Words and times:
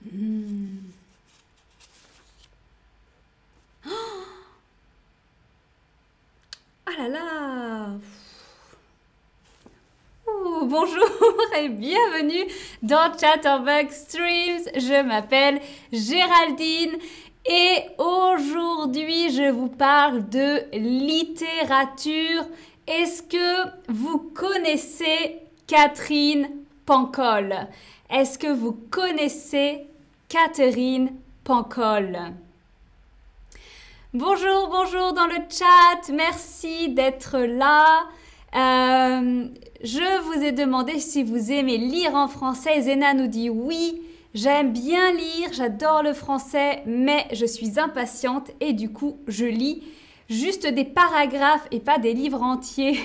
Ah 0.00 0.10
là 6.96 7.08
là 7.08 7.88
Bonjour 10.62 11.02
et 11.58 11.68
bienvenue 11.68 12.46
dans 12.82 13.12
Chatterbug 13.18 13.90
Streams. 13.90 14.68
Je 14.76 15.02
m'appelle 15.02 15.60
Géraldine 15.92 16.96
et 17.44 17.82
aujourd'hui 17.98 19.30
je 19.32 19.50
vous 19.50 19.68
parle 19.68 20.28
de 20.28 20.62
littérature. 20.72 22.46
Est-ce 22.86 23.22
que 23.24 23.68
vous 23.88 24.18
connaissez 24.18 25.40
Catherine 25.66 26.48
Pancol? 26.86 27.66
Est-ce 28.10 28.38
que 28.38 28.50
vous 28.50 28.72
connaissez 28.72 29.86
Catherine 30.30 31.12
Pancol? 31.44 32.18
Bonjour, 34.14 34.70
bonjour 34.70 35.12
dans 35.12 35.26
le 35.26 35.36
chat, 35.50 36.10
merci 36.14 36.88
d'être 36.88 37.38
là. 37.38 38.06
Euh, 38.54 39.48
je 39.84 40.22
vous 40.22 40.42
ai 40.42 40.52
demandé 40.52 41.00
si 41.00 41.22
vous 41.22 41.52
aimez 41.52 41.76
lire 41.76 42.14
en 42.14 42.28
français. 42.28 42.80
Zena 42.80 43.12
nous 43.12 43.26
dit 43.26 43.50
oui, 43.50 44.00
j'aime 44.32 44.72
bien 44.72 45.12
lire, 45.12 45.52
j'adore 45.52 46.02
le 46.02 46.14
français, 46.14 46.82
mais 46.86 47.26
je 47.34 47.44
suis 47.44 47.78
impatiente 47.78 48.50
et 48.60 48.72
du 48.72 48.90
coup 48.90 49.18
je 49.28 49.44
lis 49.44 49.82
juste 50.30 50.66
des 50.66 50.84
paragraphes 50.84 51.68
et 51.72 51.80
pas 51.80 51.98
des 51.98 52.14
livres 52.14 52.42
entiers. 52.42 52.98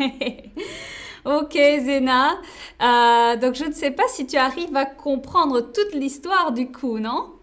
ok 1.28 1.52
Zena, 1.52 2.40
euh, 2.82 3.36
donc 3.36 3.54
je 3.54 3.64
ne 3.64 3.72
sais 3.72 3.90
pas 3.90 4.08
si 4.08 4.26
tu 4.26 4.36
arrives 4.36 4.74
à 4.74 4.86
comprendre 4.86 5.60
toute 5.60 5.92
l'histoire 5.92 6.52
du 6.52 6.72
coup, 6.72 6.98
non? 6.98 7.34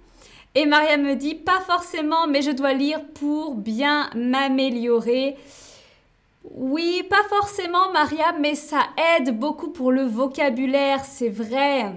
Et 0.56 0.66
Maria 0.66 0.98
me 0.98 1.16
dit, 1.16 1.36
pas 1.36 1.60
forcément, 1.60 2.28
mais 2.28 2.42
je 2.42 2.52
dois 2.52 2.74
lire 2.74 3.02
pour 3.14 3.56
bien 3.56 4.10
m'améliorer. 4.16 5.36
Oui, 6.52 7.04
pas 7.10 7.24
forcément, 7.30 7.92
Maria, 7.92 8.34
mais 8.40 8.56
ça 8.56 8.80
aide 9.18 9.38
beaucoup 9.38 9.70
pour 9.70 9.92
le 9.92 10.04
vocabulaire, 10.04 11.04
c'est 11.04 11.30
vrai. 11.30 11.92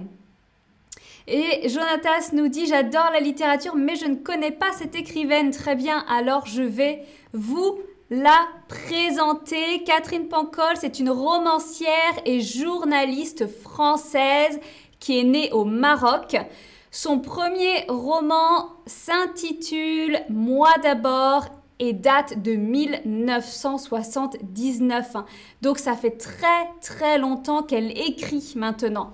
Et 1.29 1.69
Jonatas 1.69 2.31
nous 2.33 2.49
dit, 2.49 2.67
j'adore 2.67 3.11
la 3.13 3.21
littérature, 3.21 3.77
mais 3.77 3.97
je 3.97 4.07
ne 4.07 4.17
connais 4.17 4.51
pas 4.51 4.73
cette 4.73 4.97
écrivaine. 4.97 5.53
Très 5.53 5.77
bien, 5.77 6.05
alors 6.09 6.47
je 6.47 6.63
vais 6.63 7.05
vous 7.33 7.79
la 8.11 8.49
présenter. 8.69 9.83
Catherine 9.85 10.29
Pancol, 10.29 10.77
c'est 10.77 10.99
une 10.99 11.11
romancière 11.11 12.15
et 12.25 12.41
journaliste 12.41 13.47
française 13.47 14.59
qui 14.99 15.19
est 15.19 15.25
née 15.25 15.53
au 15.53 15.65
Maroc. 15.65 16.35
Son 16.91 17.19
premier 17.19 17.85
roman 17.89 18.71
s'intitule 18.87 20.21
Moi 20.31 20.71
d'abord 20.83 21.45
et 21.79 21.93
date 21.93 22.41
de 22.43 22.55
1979. 22.55 25.17
Donc 25.61 25.79
ça 25.79 25.93
fait 25.95 26.17
très 26.17 26.67
très 26.81 27.19
longtemps 27.19 27.63
qu'elle 27.63 27.93
écrit 27.97 28.55
maintenant. 28.57 29.13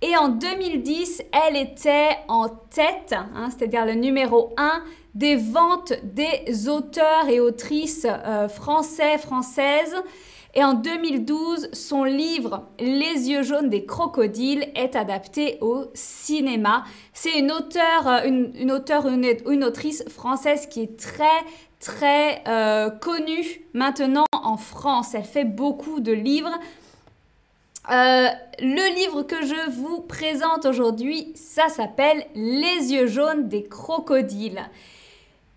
Et 0.00 0.16
en 0.16 0.28
2010, 0.28 1.24
elle 1.32 1.56
était 1.56 2.18
en 2.28 2.48
tête, 2.48 3.14
hein, 3.14 3.48
c'est-à-dire 3.50 3.84
le 3.84 3.94
numéro 3.94 4.54
1 4.56 4.84
des 5.18 5.34
ventes 5.34 5.94
des 6.04 6.68
auteurs 6.68 7.28
et 7.28 7.40
autrices 7.40 8.06
euh, 8.08 8.48
français, 8.48 9.18
françaises. 9.18 9.96
Et 10.54 10.62
en 10.62 10.74
2012, 10.74 11.70
son 11.72 12.04
livre 12.04 12.68
Les 12.78 13.28
yeux 13.28 13.42
jaunes 13.42 13.68
des 13.68 13.84
crocodiles 13.84 14.68
est 14.76 14.94
adapté 14.94 15.58
au 15.60 15.86
cinéma. 15.92 16.84
C'est 17.12 17.36
une 17.36 17.50
auteure, 17.50 18.06
euh, 18.06 18.24
une, 18.26 18.70
une 19.50 19.64
autrice 19.64 20.04
française 20.08 20.66
qui 20.68 20.82
est 20.82 20.98
très 20.98 21.26
très 21.80 22.42
euh, 22.46 22.90
connue 22.90 23.62
maintenant 23.72 24.26
en 24.32 24.56
France. 24.56 25.14
Elle 25.14 25.24
fait 25.24 25.44
beaucoup 25.44 26.00
de 26.00 26.12
livres. 26.12 26.56
Le 27.90 28.94
livre 28.96 29.22
que 29.22 29.46
je 29.46 29.70
vous 29.70 30.00
présente 30.00 30.66
aujourd'hui, 30.66 31.32
ça 31.34 31.68
s'appelle 31.68 32.24
Les 32.34 32.92
yeux 32.92 33.06
jaunes 33.06 33.48
des 33.48 33.64
crocodiles. 33.64 34.60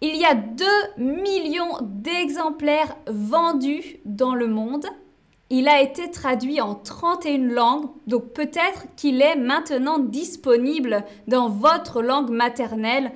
Il 0.03 0.15
y 0.15 0.25
a 0.25 0.33
2 0.33 0.65
millions 0.97 1.77
d'exemplaires 1.81 2.97
vendus 3.05 3.97
dans 4.03 4.33
le 4.33 4.47
monde. 4.47 4.87
Il 5.51 5.67
a 5.67 5.79
été 5.79 6.09
traduit 6.09 6.59
en 6.59 6.73
31 6.73 7.49
langues, 7.49 7.85
donc 8.07 8.33
peut-être 8.33 8.87
qu'il 8.95 9.21
est 9.21 9.35
maintenant 9.35 9.99
disponible 9.99 11.03
dans 11.27 11.49
votre 11.49 12.01
langue 12.01 12.31
maternelle. 12.31 13.11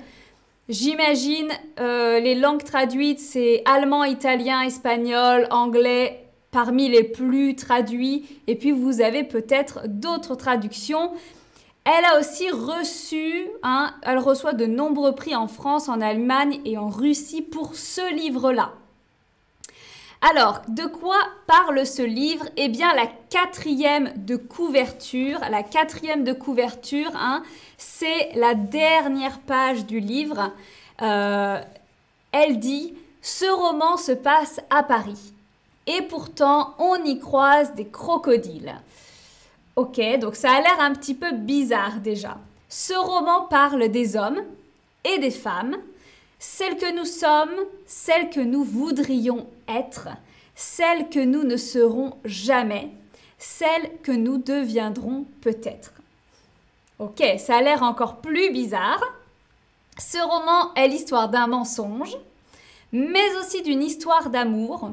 J'imagine 0.68 1.48
euh, 1.80 2.20
les 2.20 2.36
langues 2.36 2.62
traduites, 2.62 3.18
c'est 3.18 3.62
allemand, 3.64 4.04
italien, 4.04 4.60
espagnol, 4.60 5.48
anglais, 5.50 6.24
parmi 6.52 6.88
les 6.88 7.02
plus 7.02 7.56
traduits. 7.56 8.26
Et 8.46 8.54
puis 8.54 8.70
vous 8.70 9.00
avez 9.00 9.24
peut-être 9.24 9.88
d'autres 9.88 10.36
traductions. 10.36 11.10
Elle 11.88 12.04
a 12.04 12.18
aussi 12.18 12.50
reçu, 12.50 13.46
hein, 13.62 13.94
elle 14.02 14.18
reçoit 14.18 14.54
de 14.54 14.66
nombreux 14.66 15.14
prix 15.14 15.36
en 15.36 15.46
France, 15.46 15.88
en 15.88 16.00
Allemagne 16.00 16.60
et 16.64 16.76
en 16.76 16.88
Russie 16.88 17.42
pour 17.42 17.76
ce 17.76 18.12
livre-là. 18.12 18.72
Alors, 20.20 20.62
de 20.66 20.84
quoi 20.86 21.20
parle 21.46 21.86
ce 21.86 22.02
livre? 22.02 22.44
Eh 22.56 22.68
bien, 22.68 22.92
la 22.94 23.06
quatrième 23.30 24.12
de 24.16 24.34
couverture, 24.34 25.38
la 25.48 25.62
quatrième 25.62 26.24
de 26.24 26.32
couverture, 26.32 27.12
hein, 27.14 27.44
c'est 27.78 28.32
la 28.34 28.54
dernière 28.54 29.38
page 29.38 29.86
du 29.86 30.00
livre. 30.00 30.50
Euh, 31.02 31.60
elle 32.32 32.58
dit 32.58 32.94
Ce 33.22 33.46
roman 33.46 33.96
se 33.96 34.10
passe 34.10 34.60
à 34.70 34.82
Paris. 34.82 35.32
Et 35.86 36.02
pourtant, 36.02 36.74
on 36.80 36.96
y 37.04 37.20
croise 37.20 37.74
des 37.76 37.86
crocodiles. 37.86 38.74
Ok, 39.76 40.00
donc 40.18 40.36
ça 40.36 40.52
a 40.52 40.60
l'air 40.62 40.80
un 40.80 40.94
petit 40.94 41.14
peu 41.14 41.32
bizarre 41.32 42.00
déjà. 42.00 42.38
Ce 42.66 42.94
roman 42.94 43.42
parle 43.42 43.88
des 43.90 44.16
hommes 44.16 44.40
et 45.04 45.18
des 45.18 45.30
femmes, 45.30 45.76
celles 46.38 46.78
que 46.78 46.96
nous 46.96 47.04
sommes, 47.04 47.54
celles 47.86 48.30
que 48.30 48.40
nous 48.40 48.64
voudrions 48.64 49.46
être, 49.68 50.08
celles 50.54 51.10
que 51.10 51.22
nous 51.22 51.44
ne 51.44 51.58
serons 51.58 52.16
jamais, 52.24 52.88
celles 53.36 53.90
que 54.02 54.12
nous 54.12 54.38
deviendrons 54.38 55.26
peut-être. 55.42 55.92
Ok, 56.98 57.22
ça 57.36 57.56
a 57.56 57.60
l'air 57.60 57.82
encore 57.82 58.22
plus 58.22 58.50
bizarre. 58.50 59.04
Ce 59.98 60.16
roman 60.16 60.72
est 60.74 60.88
l'histoire 60.88 61.28
d'un 61.28 61.48
mensonge, 61.48 62.16
mais 62.92 63.36
aussi 63.40 63.60
d'une 63.60 63.82
histoire 63.82 64.30
d'amour, 64.30 64.92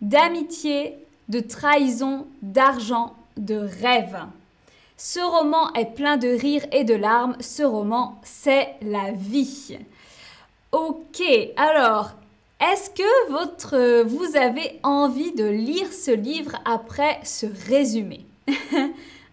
d'amitié, 0.00 0.96
de 1.28 1.40
trahison, 1.40 2.28
d'argent 2.42 3.16
de 3.36 3.56
rêve. 3.56 4.18
Ce 4.96 5.20
roman 5.20 5.72
est 5.74 5.94
plein 5.94 6.16
de 6.16 6.28
rires 6.28 6.66
et 6.72 6.84
de 6.84 6.94
larmes. 6.94 7.36
Ce 7.40 7.62
roman, 7.62 8.20
c'est 8.22 8.74
la 8.82 9.12
vie. 9.12 9.78
Ok, 10.72 11.22
alors, 11.56 12.12
est-ce 12.60 12.90
que 12.90 13.30
votre, 13.30 14.02
vous 14.04 14.36
avez 14.36 14.80
envie 14.82 15.32
de 15.32 15.44
lire 15.44 15.92
ce 15.92 16.12
livre 16.12 16.52
après 16.64 17.20
ce 17.24 17.46
résumé? 17.68 18.24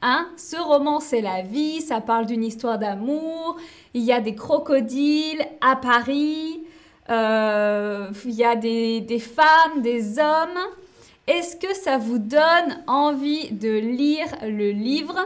Hein? 0.04 0.28
Ce 0.36 0.56
roman, 0.56 1.00
c'est 1.00 1.22
la 1.22 1.44
vie, 1.44 1.80
ça 1.80 2.02
parle 2.02 2.26
d'une 2.26 2.44
histoire 2.44 2.80
d'amour, 2.80 3.58
il 3.94 4.02
y 4.02 4.12
a 4.12 4.20
des 4.20 4.34
crocodiles 4.34 5.46
à 5.62 5.76
Paris, 5.76 6.64
euh, 7.12 8.10
il 8.26 8.32
y 8.32 8.44
a 8.44 8.56
des, 8.56 9.02
des 9.02 9.20
femmes, 9.20 9.84
des 9.84 10.18
hommes. 10.18 10.60
Est-ce 11.32 11.56
que 11.56 11.74
ça 11.74 11.98
vous 11.98 12.18
donne 12.18 12.84
envie 12.88 13.52
de 13.52 13.70
lire 13.70 14.28
le 14.42 14.72
livre? 14.72 15.18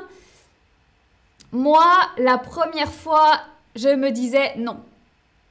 Moi, 1.51 1.83
la 2.19 2.37
première 2.37 2.93
fois, 2.93 3.39
je 3.75 3.89
me 3.89 4.11
disais 4.11 4.53
non. 4.57 4.77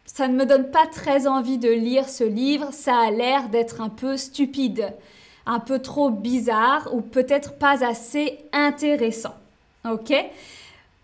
Ça 0.06 0.28
ne 0.28 0.36
me 0.36 0.46
donne 0.46 0.70
pas 0.70 0.86
très 0.86 1.26
envie 1.26 1.58
de 1.58 1.70
lire 1.70 2.08
ce 2.08 2.22
livre, 2.22 2.68
ça 2.70 2.96
a 3.00 3.10
l'air 3.10 3.48
d'être 3.48 3.80
un 3.80 3.88
peu 3.88 4.16
stupide, 4.16 4.92
un 5.44 5.58
peu 5.58 5.80
trop 5.80 6.08
bizarre 6.08 6.88
ou 6.92 7.00
peut-être 7.00 7.58
pas 7.58 7.84
assez 7.84 8.38
intéressant. 8.52 9.34
Ok? 9.84 10.14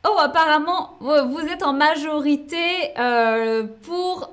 Oh, 0.06 0.16
apparemment, 0.20 0.94
vous 1.00 1.44
êtes 1.52 1.64
en 1.64 1.72
majorité 1.72 2.96
euh, 3.00 3.64
pour... 3.82 4.32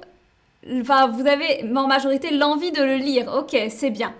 Enfin, 0.79 1.07
vous 1.07 1.25
avez 1.25 1.63
en 1.75 1.87
majorité 1.87 2.29
l'envie 2.29 2.71
de 2.71 2.83
le 2.83 2.97
lire. 2.97 3.33
Ok, 3.35 3.57
c'est 3.69 3.89
bien. 3.89 4.13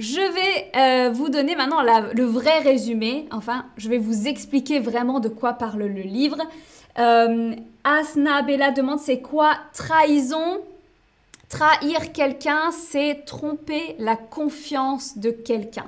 Je 0.00 0.16
vais 0.16 0.70
euh, 0.76 1.10
vous 1.10 1.28
donner 1.28 1.54
maintenant 1.56 1.82
le 1.82 2.24
vrai 2.24 2.60
résumé. 2.60 3.26
Enfin, 3.32 3.66
je 3.76 3.90
vais 3.90 3.98
vous 3.98 4.28
expliquer 4.28 4.80
vraiment 4.80 5.20
de 5.20 5.28
quoi 5.28 5.52
parle 5.52 5.82
le 5.82 6.00
livre. 6.00 6.38
Euh, 6.98 7.54
Asna 7.84 8.40
Bella 8.40 8.70
demande 8.70 8.98
c'est 8.98 9.20
quoi 9.20 9.58
trahison? 9.74 10.62
Trahir 11.50 12.12
quelqu'un, 12.12 12.70
c'est 12.70 13.26
tromper 13.26 13.94
la 13.98 14.16
confiance 14.16 15.18
de 15.18 15.30
quelqu'un. 15.30 15.86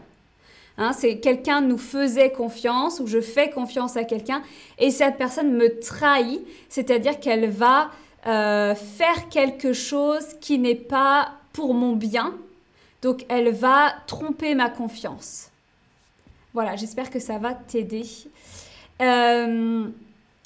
Hein, 0.77 0.93
c'est 0.93 1.17
quelqu'un 1.17 1.63
nous 1.63 1.79
faisait 1.79 2.33
confiance 2.33 3.01
ou 3.01 3.07
je 3.07 3.23
fais 3.23 3.49
confiance 3.49 3.97
à 3.97 4.05
quelqu'un 4.05 4.43
et 4.79 4.91
cette 4.91 5.17
personne 5.17 5.55
me 5.55 5.81
trahit, 5.81 6.43
c'est-à-dire 6.69 7.19
qu'elle 7.19 7.49
va 7.49 7.91
euh, 8.27 8.75
faire 8.75 9.31
quelque 9.31 9.73
chose 9.73 10.35
qui 10.43 10.59
n'est 10.59 10.75
pas 10.75 11.31
pour 11.55 11.73
mon 11.73 11.95
bien. 11.95 12.35
Donc 13.03 13.27
elle 13.29 13.51
va 13.51 13.93
tromper 14.07 14.55
ma 14.55 14.71
confiance. 14.71 15.51
Voilà, 16.55 16.77
j'espère 16.77 17.11
que 17.11 17.19
ça 17.19 17.39
va 17.39 17.55
t'aider. 17.55 18.07
Euh, 19.01 19.89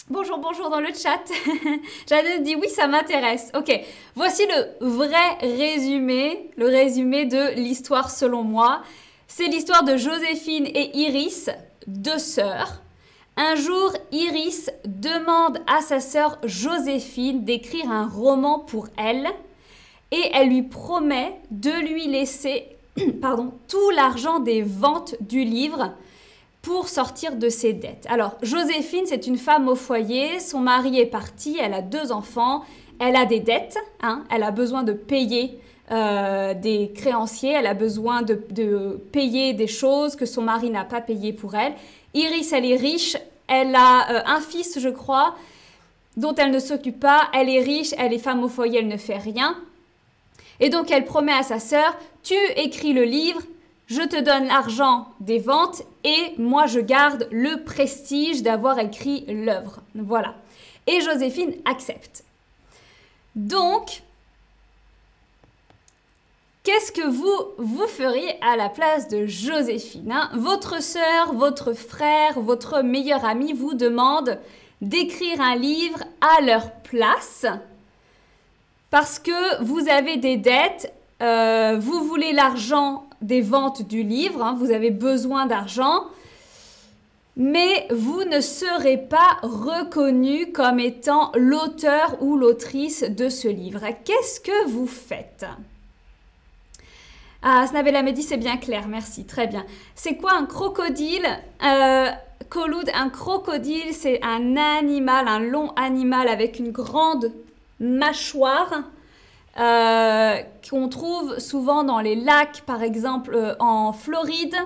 bonjour, 0.09 0.39
bonjour 0.39 0.71
dans 0.71 0.81
le 0.81 0.89
chat. 0.95 1.21
J'avais 2.09 2.41
dit 2.41 2.57
oui, 2.57 2.69
ça 2.71 2.87
m'intéresse. 2.87 3.53
Ok, 3.55 3.79
voici 4.15 4.43
le 4.47 4.87
vrai 4.89 5.35
résumé, 5.41 6.51
le 6.57 6.67
résumé 6.67 7.27
de 7.27 7.55
l'histoire 7.57 8.11
selon 8.11 8.43
moi. 8.43 8.83
C'est 9.29 9.49
l'histoire 9.49 9.85
de 9.85 9.97
Joséphine 9.97 10.67
et 10.67 10.97
Iris, 10.97 11.51
deux 11.87 12.19
sœurs. 12.19 12.81
Un 13.37 13.55
jour, 13.55 13.93
Iris 14.13 14.71
demande 14.87 15.61
à 15.67 15.83
sa 15.83 16.01
sœur 16.01 16.39
Joséphine 16.45 17.45
d'écrire 17.45 17.91
un 17.91 18.07
roman 18.07 18.61
pour 18.61 18.89
elle 18.97 19.29
et 20.13 20.31
elle 20.33 20.49
lui 20.49 20.63
promet 20.63 21.35
de 21.51 21.71
lui 21.71 22.07
laisser 22.07 22.77
pardon, 23.21 23.53
tout 23.69 23.91
l'argent 23.91 24.41
des 24.41 24.63
ventes 24.63 25.15
du 25.21 25.45
livre 25.45 25.93
pour 26.63 26.89
sortir 26.89 27.37
de 27.37 27.49
ses 27.49 27.73
dettes. 27.73 28.07
Alors, 28.09 28.37
Joséphine, 28.43 29.05
c'est 29.07 29.27
une 29.27 29.39
femme 29.39 29.69
au 29.69 29.77
foyer, 29.77 30.41
son 30.41 30.59
mari 30.61 30.99
est 30.99 31.07
parti, 31.07 31.57
elle 31.61 31.75
a 31.75 31.83
deux 31.83 32.11
enfants, 32.11 32.65
elle 32.99 33.15
a 33.15 33.25
des 33.25 33.41
dettes, 33.41 33.79
hein, 34.03 34.25
elle 34.31 34.43
a 34.43 34.51
besoin 34.51 34.83
de 34.83 34.93
payer 34.93 35.61
euh, 35.93 36.55
des 36.55 36.91
créanciers, 36.93 37.53
elle 37.53 37.69
a 37.69 37.75
besoin 37.75 38.23
de, 38.23 38.35
payer 39.13 39.53
des 39.53 39.69
choses 39.69 40.17
que 40.17 40.27
son 40.27 40.43
mari 40.43 40.71
n'a 40.71 40.85
pas 40.85 41.01
payées 41.01 41.33
pour 41.33 41.55
elle. 41.55 41.75
Iris, 42.15 42.53
elle 42.53 42.65
est 42.65 42.77
riche, 42.77 43.17
elle 43.47 43.75
a 43.77 44.11
euh, 44.11 44.23
un 44.27 44.41
fils, 44.41 44.81
je 44.81 44.89
crois, 44.89 45.37
dont 46.17 46.35
elle 46.35 46.51
ne 46.51 46.59
s'occupe 46.59 46.99
pas, 46.99 47.29
elle 47.33 47.49
est 47.49 47.61
riche, 47.61 47.95
elle 47.99 48.13
est 48.13 48.19
femme 48.19 48.43
au 48.43 48.49
foyer, 48.49 48.81
elle 48.81 48.89
ne 48.89 48.97
fait 48.97 49.19
rien. 49.19 49.57
Et 50.61 50.69
donc 50.69 50.91
elle 50.91 51.05
promet 51.05 51.33
à 51.33 51.43
sa 51.43 51.59
sœur, 51.59 51.97
tu 52.23 52.35
écris 52.57 52.93
le 52.93 53.05
livre, 53.05 53.41
je 53.87 54.03
te 54.03 54.21
donne 54.21 54.49
l'argent 54.49 55.09
des 55.21 55.39
ventes 55.39 55.83
et 56.05 56.35
moi 56.39 56.67
je 56.67 56.81
garde 56.81 57.29
le 57.31 57.63
prestige 57.63 58.43
d'avoir 58.43 58.79
écrit 58.79 59.25
l'œuvre. 59.29 59.81
Voilà. 59.95 60.35
Et 60.87 61.01
Joséphine 61.01 61.55
accepte. 61.65 62.25
Donc, 63.35 64.03
Qu'est-ce 66.67 66.91
que 66.91 67.07
vous, 67.07 67.53
vous 67.59 67.87
feriez 67.87 68.43
à 68.43 68.57
la 68.57 68.69
place 68.69 69.07
de 69.07 69.25
Joséphine 69.25 70.11
hein? 70.11 70.31
Votre 70.35 70.83
sœur, 70.83 71.33
votre 71.33 71.75
frère, 71.75 72.41
votre 72.41 72.83
meilleur 72.83 73.25
ami 73.25 73.53
vous 73.53 73.75
demande 73.75 74.41
d'écrire 74.81 75.41
un 75.41 75.55
livre 75.55 76.03
à 76.21 76.41
leur 76.43 76.73
place 76.83 77.47
parce 78.99 79.19
que 79.19 79.63
vous 79.63 79.91
avez 79.91 80.17
des 80.17 80.39
dettes, 80.39 80.91
euh, 81.21 81.77
vous 81.79 82.03
voulez 82.05 82.33
l'argent 82.33 83.05
des 83.21 83.43
ventes 83.43 83.87
du 83.87 84.03
livre, 84.03 84.43
hein, 84.43 84.57
vous 84.59 84.71
avez 84.71 84.91
besoin 84.91 85.45
d'argent, 85.45 86.07
mais 87.37 87.87
vous 87.91 88.25
ne 88.25 88.41
serez 88.41 88.97
pas 88.97 89.37
reconnu 89.43 90.51
comme 90.51 90.81
étant 90.81 91.31
l'auteur 91.35 92.17
ou 92.23 92.39
l'autrice 92.39 93.03
de 93.03 93.29
ce 93.29 93.49
livre. 93.49 93.83
Qu'est-ce 94.07 94.41
que 94.41 94.67
vous 94.67 94.87
faites? 94.87 95.45
Ah, 97.43 97.67
Snabella 97.67 98.03
me 98.03 98.13
dit 98.13 98.23
c'est 98.23 98.39
bien 98.39 98.57
clair, 98.57 98.89
merci, 98.89 99.27
très 99.27 99.47
bien. 99.47 99.67
C'est 99.95 100.17
quoi 100.17 100.33
un 100.33 100.47
crocodile? 100.47 101.27
Euh, 101.63 102.11
un 102.95 103.11
crocodile, 103.11 103.93
c'est 103.93 104.25
un 104.25 104.57
animal, 104.57 105.29
un 105.29 105.41
long 105.41 105.73
animal 105.77 106.29
avec 106.29 106.59
une 106.59 106.71
grande 106.71 107.31
mâchoire 107.81 108.85
euh, 109.59 110.37
qu'on 110.69 110.89
trouve 110.89 111.39
souvent 111.39 111.83
dans 111.83 112.01
les 112.01 112.15
lacs, 112.15 112.63
par 112.67 112.83
exemple 112.83 113.35
euh, 113.35 113.55
en 113.59 113.93
Floride. 113.93 114.57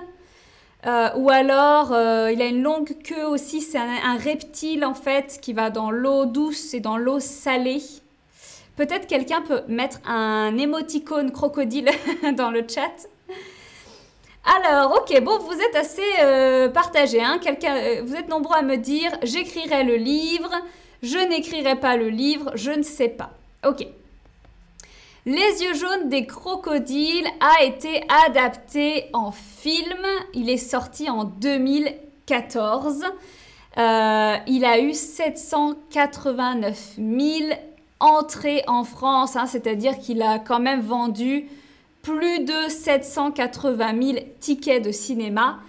Euh, 0.87 1.11
ou 1.17 1.31
alors, 1.31 1.91
il 1.91 2.41
a 2.41 2.47
une 2.47 2.63
longue 2.63 2.97
queue 3.05 3.27
aussi, 3.27 3.61
c'est 3.61 3.79
un, 3.79 4.17
reptile 4.17 4.85
en 4.85 4.95
fait 4.95 5.39
qui 5.43 5.53
va 5.53 5.69
dans 5.69 5.91
l'eau 5.91 6.25
douce 6.25 6.73
et 6.73 6.81
dans 6.81 6.97
l'eau 6.97 7.21
salée. 7.21 7.83
Peut-être 8.77 9.07
quelqu'un 9.07 9.43
peut 9.43 9.61
mettre 9.69 9.99
un 10.07 10.57
émoticône 10.57 11.33
crocodile 11.33 11.91
dans 12.37 12.51
le 12.51 12.65
chat. 12.67 13.09
Alors, 14.57 14.97
ok, 14.97 15.23
bon, 15.23 15.39
vous 15.39 15.53
êtes 15.53 15.77
assez 15.77 16.71
partagés. 16.73 17.23
Hein. 17.23 17.39
Euh, 17.47 18.03
vous 18.05 18.15
êtes 18.15 18.29
nombreux 18.29 18.57
à 18.57 18.63
me 18.63 18.77
dire 18.77 19.11
j'écrirai 19.23 19.85
le 19.85 19.97
livre, 19.97 20.51
je 21.03 21.19
n'écrirai 21.19 21.77
pas 21.77 21.97
le 21.97 22.09
livre, 22.09 22.53
je 22.55 22.71
ne 22.71 22.83
sais 22.83 23.09
pas. 23.09 23.31
Ok. 23.67 23.87
Les 25.27 25.63
yeux 25.63 25.75
jaunes 25.75 26.09
des 26.09 26.27
crocodiles 26.27 27.27
a 27.41 27.65
été 27.65 28.03
adapté 28.27 29.07
en 29.13 29.33
film. 29.33 30.07
Il 30.35 30.49
est 30.49 30.57
sorti 30.57 31.11
en 31.11 31.25
2014. 31.25 33.05
Euh, 33.79 34.37
il 34.47 34.65
a 34.65 34.81
eu 34.81 34.95
789 34.95 36.95
000 36.97 37.53
entrée 38.01 38.65
en 38.67 38.85
France, 38.85 39.37
hein, 39.37 39.47
c'est-à-dire 39.47 39.99
qu'il 39.99 40.23
a 40.23 40.39
quand 40.39 40.59
même 40.59 40.81
vendu 40.81 41.47
plus 42.03 42.41
de 42.41 42.69
780 42.69 44.03
000 44.03 44.19
tickets 44.41 44.83
de 44.83 44.91
cinéma 44.91 45.61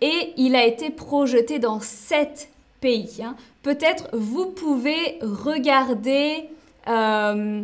et 0.00 0.32
il 0.36 0.54
a 0.54 0.64
été 0.64 0.90
projeté 0.90 1.58
dans 1.58 1.80
sept 1.80 2.51
Hein. 2.84 3.36
Peut-être 3.62 4.08
vous 4.12 4.46
pouvez 4.46 5.18
regarder 5.22 6.48
euh, 6.88 7.62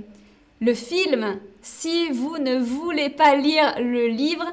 le 0.60 0.74
film 0.74 1.38
si 1.62 2.10
vous 2.10 2.38
ne 2.38 2.58
voulez 2.58 3.10
pas 3.10 3.34
lire 3.34 3.74
le 3.80 4.06
livre. 4.08 4.44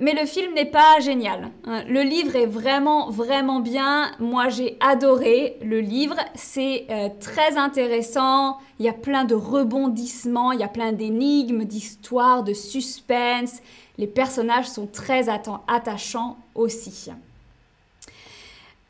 Mais 0.00 0.12
le 0.12 0.26
film 0.26 0.54
n'est 0.54 0.64
pas 0.64 0.98
génial. 0.98 1.50
Hein. 1.64 1.84
Le 1.88 2.02
livre 2.02 2.34
est 2.34 2.46
vraiment, 2.46 3.10
vraiment 3.10 3.60
bien. 3.60 4.10
Moi, 4.18 4.48
j'ai 4.48 4.76
adoré 4.80 5.56
le 5.62 5.78
livre. 5.80 6.16
C'est 6.34 6.86
euh, 6.90 7.08
très 7.20 7.56
intéressant. 7.56 8.58
Il 8.80 8.86
y 8.86 8.88
a 8.88 8.92
plein 8.92 9.24
de 9.24 9.36
rebondissements, 9.36 10.50
il 10.50 10.58
y 10.58 10.64
a 10.64 10.68
plein 10.68 10.90
d'énigmes, 10.92 11.64
d'histoires, 11.64 12.42
de 12.42 12.54
suspense. 12.54 13.62
Les 13.96 14.08
personnages 14.08 14.66
sont 14.66 14.88
très 14.88 15.28
attachants 15.28 16.38
aussi. 16.56 17.12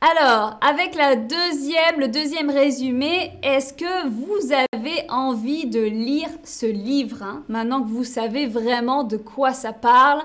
Alors, 0.06 0.58
avec 0.60 0.96
le 0.96 2.08
deuxième 2.08 2.50
résumé, 2.50 3.32
est-ce 3.42 3.72
que 3.72 4.06
vous 4.06 4.52
avez 4.52 5.08
envie 5.08 5.64
de 5.64 5.80
lire 5.80 6.28
ce 6.44 6.66
livre 6.66 7.22
hein? 7.22 7.42
Maintenant 7.48 7.82
que 7.82 7.88
vous 7.88 8.04
savez 8.04 8.44
vraiment 8.44 9.04
de 9.04 9.16
quoi 9.16 9.54
ça 9.54 9.72
parle, 9.72 10.20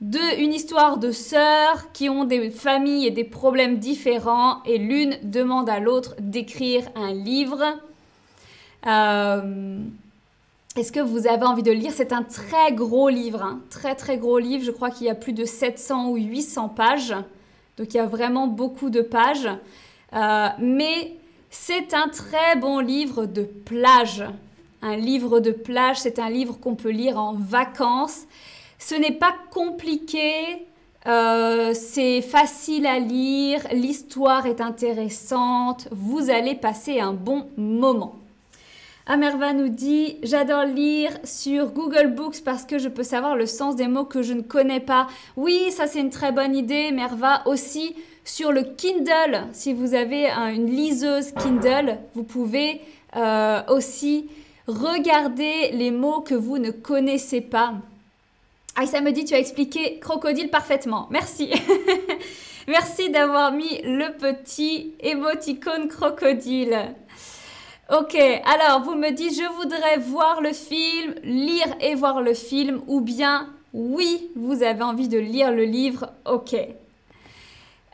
de 0.00 0.42
une 0.42 0.52
histoire 0.52 0.96
de 0.96 1.12
sœurs 1.12 1.92
qui 1.92 2.08
ont 2.08 2.24
des 2.24 2.50
familles 2.50 3.06
et 3.06 3.12
des 3.12 3.22
problèmes 3.22 3.78
différents 3.78 4.60
et 4.64 4.78
l'une 4.78 5.16
demande 5.22 5.70
à 5.70 5.78
l'autre 5.78 6.16
d'écrire 6.18 6.82
un 6.96 7.12
livre? 7.12 7.62
Euh, 8.88 9.78
est-ce 10.74 10.90
que 10.90 10.98
vous 10.98 11.28
avez 11.28 11.44
envie 11.44 11.62
de 11.62 11.70
lire? 11.70 11.92
C'est 11.94 12.12
un 12.12 12.24
très 12.24 12.72
gros 12.72 13.10
livre, 13.10 13.44
hein. 13.44 13.60
très 13.70 13.94
très 13.94 14.18
gros 14.18 14.40
livre. 14.40 14.64
Je 14.64 14.72
crois 14.72 14.90
qu'il 14.90 15.06
y 15.06 15.10
a 15.10 15.14
plus 15.14 15.34
de 15.34 15.44
700 15.44 16.08
ou 16.08 16.16
800 16.16 16.68
pages. 16.70 17.14
Donc 17.76 17.94
il 17.94 17.96
y 17.96 18.00
a 18.00 18.06
vraiment 18.06 18.46
beaucoup 18.46 18.90
de 18.90 19.00
pages. 19.00 19.48
Euh, 20.14 20.48
mais 20.58 21.16
c'est 21.50 21.94
un 21.94 22.08
très 22.08 22.56
bon 22.56 22.78
livre 22.78 23.26
de 23.26 23.42
plage. 23.42 24.24
Un 24.82 24.96
livre 24.96 25.40
de 25.40 25.52
plage, 25.52 25.98
c'est 25.98 26.18
un 26.18 26.30
livre 26.30 26.58
qu'on 26.58 26.74
peut 26.74 26.90
lire 26.90 27.18
en 27.18 27.34
vacances. 27.34 28.22
Ce 28.78 28.94
n'est 28.96 29.12
pas 29.12 29.34
compliqué, 29.50 30.66
euh, 31.06 31.72
c'est 31.72 32.20
facile 32.20 32.86
à 32.86 32.98
lire, 32.98 33.60
l'histoire 33.72 34.46
est 34.46 34.60
intéressante, 34.60 35.88
vous 35.92 36.30
allez 36.30 36.56
passer 36.56 36.98
un 36.98 37.12
bon 37.12 37.46
moment. 37.56 38.21
Amerva 39.06 39.52
nous 39.52 39.68
dit 39.68 40.18
J'adore 40.22 40.64
lire 40.64 41.10
sur 41.24 41.72
Google 41.72 42.14
Books 42.14 42.42
parce 42.44 42.64
que 42.64 42.78
je 42.78 42.88
peux 42.88 43.02
savoir 43.02 43.36
le 43.36 43.46
sens 43.46 43.74
des 43.74 43.88
mots 43.88 44.04
que 44.04 44.22
je 44.22 44.32
ne 44.32 44.42
connais 44.42 44.80
pas. 44.80 45.08
Oui, 45.36 45.70
ça 45.70 45.86
c'est 45.86 46.00
une 46.00 46.10
très 46.10 46.30
bonne 46.30 46.54
idée, 46.54 46.92
Merva. 46.92 47.42
Aussi 47.46 47.96
sur 48.24 48.52
le 48.52 48.62
Kindle, 48.62 49.46
si 49.52 49.72
vous 49.72 49.94
avez 49.94 50.30
une 50.30 50.66
liseuse 50.66 51.32
Kindle, 51.32 51.98
vous 52.14 52.22
pouvez 52.22 52.80
euh, 53.16 53.62
aussi 53.68 54.30
regarder 54.68 55.72
les 55.72 55.90
mots 55.90 56.20
que 56.20 56.34
vous 56.34 56.58
ne 56.58 56.70
connaissez 56.70 57.40
pas. 57.40 57.74
Aïssa 58.76 59.00
me 59.00 59.10
dit, 59.10 59.24
tu 59.24 59.34
as 59.34 59.38
expliqué 59.38 59.98
crocodile 59.98 60.48
parfaitement. 60.48 61.08
Merci. 61.10 61.50
Merci 62.68 63.10
d'avoir 63.10 63.52
mis 63.52 63.82
le 63.82 64.16
petit 64.16 64.94
émoticône 65.00 65.88
crocodile. 65.88 66.94
Ok, 67.90 68.14
alors 68.14 68.82
vous 68.84 68.94
me 68.94 69.10
dites, 69.10 69.34
je 69.34 69.54
voudrais 69.56 69.98
voir 69.98 70.40
le 70.40 70.52
film, 70.52 71.14
lire 71.24 71.66
et 71.80 71.96
voir 71.96 72.22
le 72.22 72.32
film, 72.32 72.80
ou 72.86 73.00
bien 73.00 73.48
Oui, 73.72 74.30
vous 74.36 74.62
avez 74.62 74.82
envie 74.82 75.08
de 75.08 75.18
lire 75.18 75.50
le 75.50 75.64
livre, 75.64 76.12
ok. 76.24 76.54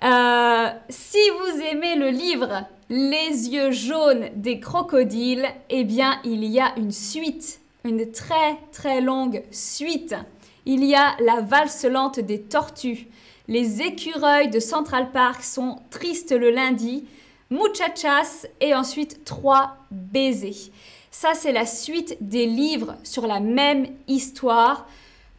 Euh, 0.05 0.69
si 0.91 1.19
vous 1.31 1.61
aimez 1.63 1.97
le 1.97 2.11
livre 2.11 2.65
Les 2.91 3.49
yeux 3.49 3.73
jaunes 3.73 4.29
des 4.37 4.61
crocodiles, 4.61 5.47
eh 5.71 5.85
bien, 5.85 6.21
il 6.23 6.45
y 6.45 6.61
a 6.61 6.75
une 6.77 6.93
suite, 6.93 7.61
une 7.85 8.13
très 8.13 8.59
très 8.73 9.01
longue 9.01 9.43
suite. 9.51 10.15
Il 10.67 10.85
y 10.85 10.95
a 10.95 11.17
La 11.25 11.41
valse 11.41 11.87
lente 11.87 12.21
des 12.21 12.43
tortues. 12.43 13.09
Les 13.49 13.81
écureuils 13.81 14.51
de 14.51 14.61
Central 14.61 15.11
Park 15.13 15.43
sont 15.43 15.77
tristes 15.91 16.33
le 16.33 16.51
lundi. 16.51 17.07
Muchachas 17.51 18.47
et 18.61 18.75
ensuite 18.75 19.25
Trois 19.25 19.77
baisers. 19.91 20.71
Ça, 21.11 21.31
c'est 21.35 21.53
la 21.53 21.67
suite 21.67 22.17
des 22.21 22.47
livres 22.47 22.97
sur 23.03 23.27
la 23.27 23.41
même 23.41 23.87
histoire. 24.07 24.87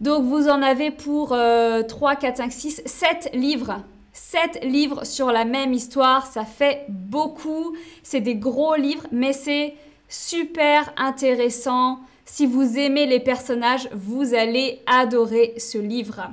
Donc, 0.01 0.23
vous 0.23 0.47
en 0.47 0.61
avez 0.61 0.91
pour 0.91 1.29
3, 1.29 2.15
4, 2.15 2.37
5, 2.37 2.51
6, 2.51 2.81
7 2.85 3.29
livres. 3.33 3.83
7 4.11 4.63
livres 4.63 5.05
sur 5.05 5.31
la 5.31 5.45
même 5.45 5.73
histoire, 5.73 6.25
ça 6.25 6.45
fait 6.45 6.85
beaucoup. 6.89 7.75
C'est 8.03 8.21
des 8.21 8.35
gros 8.35 8.75
livres, 8.75 9.05
mais 9.11 9.33
c'est 9.33 9.75
super 10.07 10.91
intéressant. 10.97 11.99
Si 12.25 12.45
vous 12.45 12.77
aimez 12.77 13.05
les 13.05 13.19
personnages, 13.19 13.87
vous 13.93 14.33
allez 14.33 14.81
adorer 14.87 15.53
ce 15.57 15.77
livre. 15.77 16.29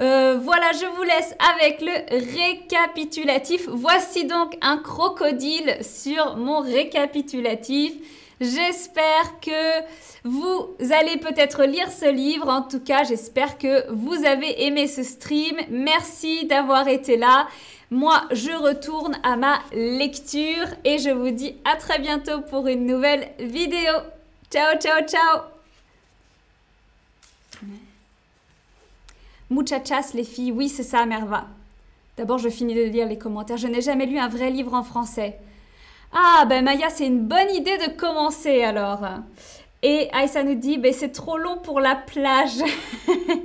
Euh, 0.00 0.38
voilà, 0.40 0.70
je 0.72 0.86
vous 0.96 1.02
laisse 1.02 1.34
avec 1.56 1.80
le 1.80 1.92
récapitulatif. 2.36 3.68
Voici 3.68 4.26
donc 4.26 4.56
un 4.60 4.78
crocodile 4.78 5.76
sur 5.82 6.36
mon 6.36 6.60
récapitulatif. 6.60 7.94
J'espère 8.40 9.40
que 9.40 9.82
vous 10.22 10.68
allez 10.92 11.16
peut-être 11.16 11.64
lire 11.64 11.90
ce 11.90 12.08
livre. 12.10 12.48
En 12.48 12.62
tout 12.62 12.78
cas, 12.80 13.02
j'espère 13.02 13.58
que 13.58 13.90
vous 13.90 14.24
avez 14.24 14.64
aimé 14.66 14.86
ce 14.86 15.02
stream. 15.02 15.56
Merci 15.70 16.46
d'avoir 16.46 16.86
été 16.86 17.16
là. 17.16 17.48
Moi, 17.90 18.22
je 18.30 18.52
retourne 18.52 19.16
à 19.24 19.36
ma 19.36 19.58
lecture 19.72 20.66
et 20.84 20.98
je 20.98 21.10
vous 21.10 21.30
dis 21.30 21.56
à 21.64 21.76
très 21.76 21.98
bientôt 21.98 22.42
pour 22.42 22.68
une 22.68 22.86
nouvelle 22.86 23.28
vidéo. 23.40 23.94
Ciao, 24.50 24.78
ciao, 24.78 25.00
ciao 25.06 25.57
Muchachas, 29.50 30.12
les 30.14 30.24
filles, 30.24 30.52
oui, 30.52 30.68
c'est 30.68 30.82
ça, 30.82 31.06
Merva. 31.06 31.46
D'abord, 32.16 32.38
je 32.38 32.48
finis 32.48 32.74
de 32.74 32.82
lire 32.82 33.06
les 33.06 33.16
commentaires. 33.16 33.56
Je 33.56 33.68
n'ai 33.68 33.80
jamais 33.80 34.06
lu 34.06 34.18
un 34.18 34.28
vrai 34.28 34.50
livre 34.50 34.74
en 34.74 34.82
français. 34.82 35.38
Ah, 36.12 36.44
ben 36.48 36.64
Maya, 36.64 36.90
c'est 36.90 37.06
une 37.06 37.26
bonne 37.26 37.50
idée 37.54 37.78
de 37.78 37.96
commencer 37.96 38.62
alors. 38.62 39.00
Et 39.82 40.08
Aïssa 40.12 40.42
nous 40.42 40.54
dit, 40.54 40.78
ben, 40.78 40.92
c'est 40.92 41.12
trop 41.12 41.38
long 41.38 41.58
pour 41.58 41.80
la 41.80 41.96
plage. 41.96 42.62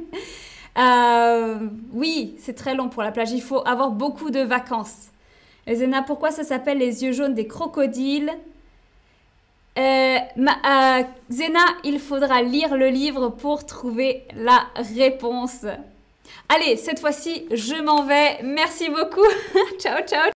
Euh, 0.75 1.60
oui, 1.91 2.33
c'est 2.39 2.55
très 2.55 2.74
long 2.74 2.89
pour 2.89 3.03
la 3.03 3.12
plage. 3.12 3.31
Il 3.31 3.43
faut 3.43 3.62
avoir 3.67 3.91
beaucoup 3.91 4.31
de 4.31 4.39
vacances. 4.39 5.10
Et 5.67 5.75
Zena, 5.75 6.01
pourquoi 6.01 6.31
ça 6.31 6.43
s'appelle 6.43 6.79
les 6.79 7.03
yeux 7.03 7.12
jaunes 7.12 7.36
des 7.36 7.45
crocodiles? 7.45 8.31
Euh, 9.77 10.17
euh, 10.17 11.03
Zena, 11.29 11.60
il 11.83 12.00
faudra 12.00 12.41
lire 12.41 12.75
le 12.75 12.88
livre 12.88 13.29
pour 13.29 13.67
trouver 13.67 14.25
la 14.36 14.65
réponse. 14.98 15.65
Allez, 16.49 16.77
cette 16.77 16.99
fois-ci, 16.99 17.47
je 17.51 17.75
m'en 17.81 18.03
vais. 18.03 18.39
Merci 18.43 18.89
beaucoup. 18.89 19.25
ciao, 19.79 20.01
ciao. 20.05 20.29